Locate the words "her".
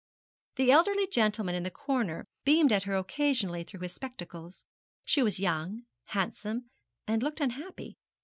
2.85-2.95